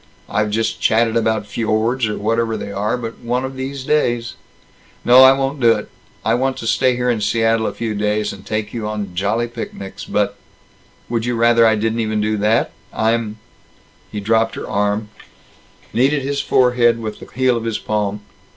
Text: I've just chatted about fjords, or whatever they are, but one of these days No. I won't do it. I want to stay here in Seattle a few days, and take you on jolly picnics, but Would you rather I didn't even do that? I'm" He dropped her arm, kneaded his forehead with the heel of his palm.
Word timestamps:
I've 0.27 0.49
just 0.49 0.81
chatted 0.81 1.15
about 1.15 1.45
fjords, 1.45 2.07
or 2.07 2.17
whatever 2.17 2.57
they 2.57 2.71
are, 2.71 2.97
but 2.97 3.19
one 3.19 3.45
of 3.45 3.55
these 3.55 3.83
days 3.83 4.33
No. 5.05 5.21
I 5.21 5.31
won't 5.31 5.59
do 5.59 5.73
it. 5.73 5.89
I 6.25 6.33
want 6.33 6.57
to 6.57 6.65
stay 6.65 6.95
here 6.95 7.11
in 7.11 7.21
Seattle 7.21 7.67
a 7.67 7.71
few 7.75 7.93
days, 7.93 8.33
and 8.33 8.43
take 8.43 8.73
you 8.73 8.87
on 8.87 9.13
jolly 9.13 9.47
picnics, 9.47 10.05
but 10.05 10.37
Would 11.07 11.25
you 11.27 11.35
rather 11.35 11.67
I 11.67 11.75
didn't 11.75 11.99
even 11.99 12.19
do 12.19 12.35
that? 12.37 12.71
I'm" 12.91 13.37
He 14.11 14.19
dropped 14.19 14.55
her 14.55 14.65
arm, 14.67 15.09
kneaded 15.93 16.23
his 16.23 16.41
forehead 16.41 16.99
with 16.99 17.19
the 17.19 17.29
heel 17.31 17.55
of 17.55 17.65
his 17.65 17.77
palm. 17.77 18.21